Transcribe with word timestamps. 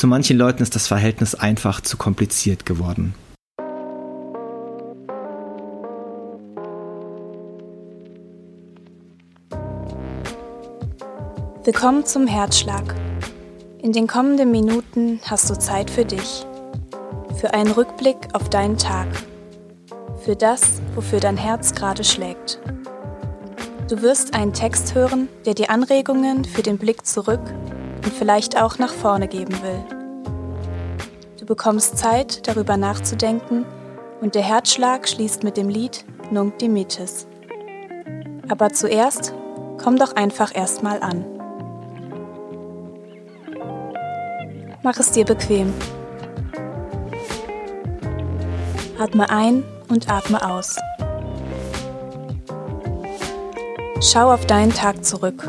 Zu 0.00 0.06
manchen 0.06 0.38
Leuten 0.38 0.62
ist 0.62 0.74
das 0.74 0.86
Verhältnis 0.86 1.34
einfach 1.34 1.82
zu 1.82 1.98
kompliziert 1.98 2.64
geworden. 2.64 3.14
Willkommen 11.64 12.06
zum 12.06 12.26
Herzschlag. 12.26 12.94
In 13.82 13.92
den 13.92 14.06
kommenden 14.06 14.50
Minuten 14.50 15.20
hast 15.26 15.50
du 15.50 15.58
Zeit 15.58 15.90
für 15.90 16.06
dich, 16.06 16.46
für 17.38 17.52
einen 17.52 17.70
Rückblick 17.70 18.16
auf 18.32 18.48
deinen 18.48 18.78
Tag, 18.78 19.06
für 20.24 20.34
das, 20.34 20.80
wofür 20.94 21.20
dein 21.20 21.36
Herz 21.36 21.74
gerade 21.74 22.04
schlägt. 22.04 22.58
Du 23.90 24.00
wirst 24.00 24.32
einen 24.32 24.54
Text 24.54 24.94
hören, 24.94 25.28
der 25.44 25.52
dir 25.52 25.68
Anregungen 25.68 26.46
für 26.46 26.62
den 26.62 26.78
Blick 26.78 27.04
zurück 27.04 27.42
und 28.04 28.12
vielleicht 28.12 28.60
auch 28.60 28.78
nach 28.78 28.92
vorne 28.92 29.28
geben 29.28 29.54
will. 29.62 29.84
Du 31.38 31.46
bekommst 31.46 31.98
Zeit, 31.98 32.46
darüber 32.48 32.76
nachzudenken 32.76 33.64
und 34.20 34.34
der 34.34 34.42
Herzschlag 34.42 35.08
schließt 35.08 35.42
mit 35.42 35.56
dem 35.56 35.68
Lied 35.68 36.04
Nunc 36.30 36.58
Dimittis. 36.58 37.26
Aber 38.48 38.70
zuerst 38.70 39.34
komm 39.82 39.96
doch 39.96 40.14
einfach 40.16 40.54
erstmal 40.54 41.00
an. 41.00 41.24
Mach 44.82 44.98
es 44.98 45.12
dir 45.12 45.24
bequem. 45.24 45.72
Atme 48.98 49.30
ein 49.30 49.64
und 49.88 50.10
atme 50.10 50.46
aus. 50.46 50.76
Schau 54.02 54.32
auf 54.32 54.46
deinen 54.46 54.72
Tag 54.72 55.04
zurück. 55.04 55.46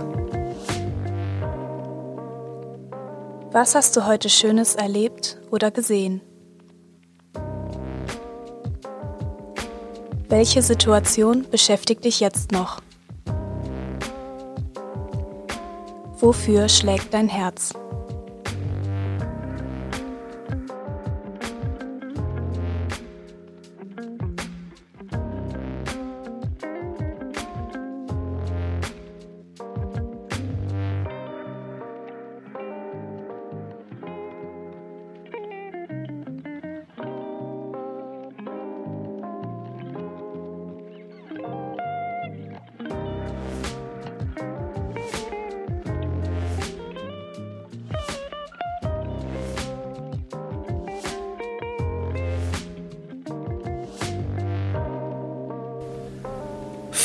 Was 3.54 3.76
hast 3.76 3.98
du 3.98 4.06
heute 4.06 4.30
Schönes 4.30 4.76
erlebt 4.76 5.38
oder 5.52 5.72
gesehen? 5.72 6.22
Welche 10.30 10.62
Situation 10.62 11.46
beschäftigt 11.52 12.06
dich 12.06 12.22
jetzt 12.22 12.54
noch? 12.54 12.82
Wofür 16.14 16.70
schlägt 16.70 17.14
dein 17.14 17.28
Herz? 17.28 17.74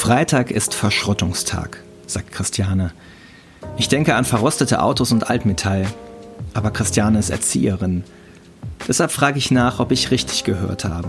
Freitag 0.06 0.52
ist 0.52 0.72
Verschrottungstag, 0.72 1.82
sagt 2.06 2.30
Christiane. 2.30 2.92
Ich 3.76 3.88
denke 3.88 4.14
an 4.14 4.24
verrostete 4.24 4.80
Autos 4.80 5.10
und 5.10 5.28
Altmetall. 5.28 5.84
Aber 6.54 6.70
Christiane 6.70 7.18
ist 7.18 7.30
Erzieherin. 7.30 8.04
Deshalb 8.86 9.10
frage 9.10 9.38
ich 9.38 9.50
nach, 9.50 9.80
ob 9.80 9.90
ich 9.90 10.12
richtig 10.12 10.44
gehört 10.44 10.84
habe. 10.84 11.08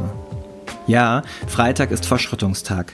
Ja, 0.87 1.21
Freitag 1.45 1.91
ist 1.91 2.07
Verschrottungstag. 2.07 2.93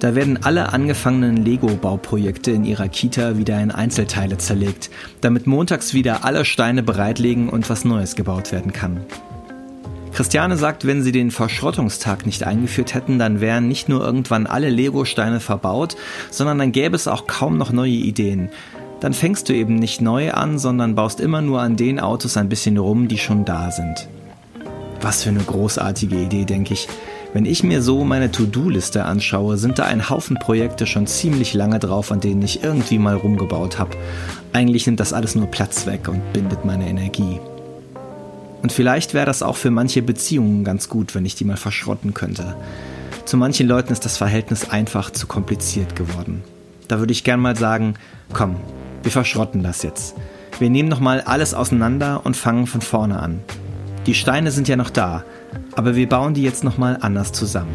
Da 0.00 0.16
werden 0.16 0.42
alle 0.42 0.72
angefangenen 0.72 1.36
Lego-Bauprojekte 1.36 2.50
in 2.50 2.64
ihrer 2.64 2.88
Kita 2.88 3.38
wieder 3.38 3.60
in 3.62 3.70
Einzelteile 3.70 4.38
zerlegt, 4.38 4.90
damit 5.20 5.46
montags 5.46 5.94
wieder 5.94 6.24
alle 6.24 6.44
Steine 6.44 6.82
bereitlegen 6.82 7.48
und 7.48 7.70
was 7.70 7.84
Neues 7.84 8.16
gebaut 8.16 8.50
werden 8.50 8.72
kann. 8.72 9.06
Christiane 10.14 10.56
sagt, 10.56 10.86
wenn 10.86 11.02
sie 11.02 11.10
den 11.10 11.32
Verschrottungstag 11.32 12.24
nicht 12.24 12.44
eingeführt 12.44 12.94
hätten, 12.94 13.18
dann 13.18 13.40
wären 13.40 13.66
nicht 13.66 13.88
nur 13.88 14.00
irgendwann 14.00 14.46
alle 14.46 14.70
Lego-Steine 14.70 15.40
verbaut, 15.40 15.96
sondern 16.30 16.60
dann 16.60 16.70
gäbe 16.70 16.94
es 16.94 17.08
auch 17.08 17.26
kaum 17.26 17.58
noch 17.58 17.72
neue 17.72 17.90
Ideen. 17.90 18.48
Dann 19.00 19.12
fängst 19.12 19.48
du 19.48 19.54
eben 19.54 19.74
nicht 19.74 20.00
neu 20.00 20.30
an, 20.30 20.60
sondern 20.60 20.94
baust 20.94 21.18
immer 21.18 21.42
nur 21.42 21.60
an 21.60 21.74
den 21.74 21.98
Autos 21.98 22.36
ein 22.36 22.48
bisschen 22.48 22.78
rum, 22.78 23.08
die 23.08 23.18
schon 23.18 23.44
da 23.44 23.72
sind. 23.72 24.08
Was 25.00 25.24
für 25.24 25.30
eine 25.30 25.42
großartige 25.42 26.16
Idee, 26.16 26.44
denke 26.44 26.74
ich. 26.74 26.86
Wenn 27.32 27.44
ich 27.44 27.64
mir 27.64 27.82
so 27.82 28.04
meine 28.04 28.30
To-Do-Liste 28.30 29.04
anschaue, 29.04 29.56
sind 29.56 29.80
da 29.80 29.86
ein 29.86 30.08
Haufen 30.10 30.38
Projekte 30.38 30.86
schon 30.86 31.08
ziemlich 31.08 31.54
lange 31.54 31.80
drauf, 31.80 32.12
an 32.12 32.20
denen 32.20 32.42
ich 32.42 32.62
irgendwie 32.62 32.98
mal 32.98 33.16
rumgebaut 33.16 33.80
habe. 33.80 33.96
Eigentlich 34.52 34.86
nimmt 34.86 35.00
das 35.00 35.12
alles 35.12 35.34
nur 35.34 35.48
Platz 35.48 35.86
weg 35.86 36.06
und 36.06 36.32
bindet 36.32 36.64
meine 36.64 36.88
Energie. 36.88 37.40
Und 38.64 38.72
vielleicht 38.72 39.12
wäre 39.12 39.26
das 39.26 39.42
auch 39.42 39.56
für 39.56 39.70
manche 39.70 40.00
Beziehungen 40.00 40.64
ganz 40.64 40.88
gut, 40.88 41.14
wenn 41.14 41.26
ich 41.26 41.34
die 41.34 41.44
mal 41.44 41.58
verschrotten 41.58 42.14
könnte. 42.14 42.56
Zu 43.26 43.36
manchen 43.36 43.68
Leuten 43.68 43.92
ist 43.92 44.06
das 44.06 44.16
Verhältnis 44.16 44.70
einfach 44.70 45.10
zu 45.10 45.26
kompliziert 45.26 45.94
geworden. 45.94 46.42
Da 46.88 46.98
würde 46.98 47.12
ich 47.12 47.24
gern 47.24 47.40
mal 47.40 47.58
sagen, 47.58 47.96
komm, 48.32 48.56
wir 49.02 49.12
verschrotten 49.12 49.62
das 49.62 49.82
jetzt. 49.82 50.16
Wir 50.58 50.70
nehmen 50.70 50.88
nochmal 50.88 51.20
alles 51.20 51.52
auseinander 51.52 52.24
und 52.24 52.38
fangen 52.38 52.66
von 52.66 52.80
vorne 52.80 53.20
an. 53.20 53.40
Die 54.06 54.14
Steine 54.14 54.50
sind 54.50 54.66
ja 54.66 54.76
noch 54.76 54.88
da, 54.88 55.24
aber 55.76 55.94
wir 55.94 56.08
bauen 56.08 56.32
die 56.32 56.42
jetzt 56.42 56.64
nochmal 56.64 56.96
anders 57.02 57.32
zusammen. 57.32 57.74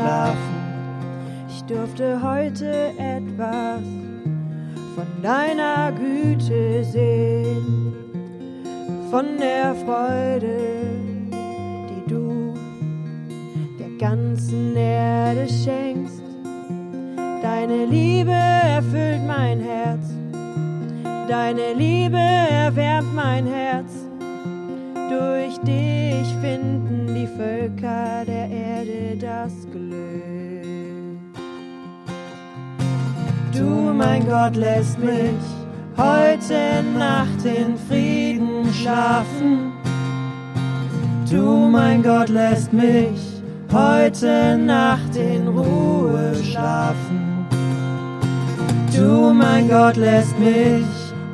schlafen. 0.00 0.60
Ich 1.48 1.62
durfte 1.64 2.20
heute 2.22 2.92
etwas 2.98 3.82
von 4.94 5.22
deiner 5.22 5.92
Güte 5.92 6.84
sehen, 6.84 7.94
von 9.10 9.26
der 9.38 9.74
Freude, 9.74 10.58
die 11.30 12.10
du 12.10 12.54
der 13.78 13.90
ganzen 13.98 14.76
Erde 14.76 15.46
schenkst. 15.48 16.22
Deine 17.42 17.86
Liebe 17.86 18.32
erfüllt 18.32 19.26
mein 19.26 19.60
Herz, 19.60 20.06
deine 21.28 21.74
Liebe 21.74 22.18
erwärmt 22.18 23.14
mein 23.14 23.46
Herz 23.46 23.92
durch 25.08 25.58
dich 25.58 26.26
finden 26.40 26.99
Völker 27.36 28.24
der 28.26 28.48
Erde 28.48 29.16
das 29.20 29.52
Glück. 29.70 30.30
Du, 33.52 33.92
mein 33.92 34.26
Gott, 34.26 34.56
lässt 34.56 34.98
mich 34.98 35.42
heute 35.96 36.82
Nacht 36.98 37.44
in 37.44 37.76
Frieden 37.88 38.72
schlafen. 38.72 39.72
Du, 41.30 41.68
mein 41.68 42.02
Gott, 42.02 42.28
lässt 42.28 42.72
mich 42.72 43.42
heute 43.72 44.56
Nacht 44.58 45.14
in 45.16 45.48
Ruhe 45.48 46.34
schlafen. 46.42 47.46
Du, 48.96 49.32
mein 49.32 49.68
Gott, 49.68 49.96
lässt 49.96 50.38
mich 50.38 50.84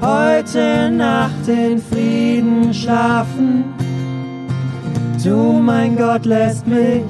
heute 0.00 0.90
Nacht 0.90 1.49
in 1.49 1.78
Frieden 1.78 2.75
schlafen. 2.75 3.64
Du, 5.26 5.58
mein 5.61 5.96
Gott, 5.96 6.25
lässt 6.25 6.69
mich 6.69 7.02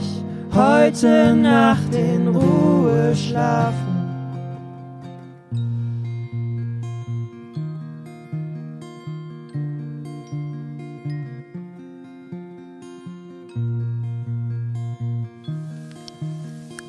heute 0.55 1.37
Nacht 1.37 1.95
in 1.95 2.29
Ruhe 2.29 3.15
schlafen. 3.15 3.75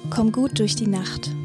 Komm 0.09 0.31
gut 0.31 0.57
durch 0.57 0.77
die 0.77 0.87
Nacht. 0.87 1.36